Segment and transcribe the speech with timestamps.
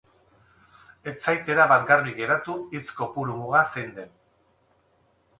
[1.09, 4.09] Ez zait erabat garbi geratu hitz kopuru muga zein den.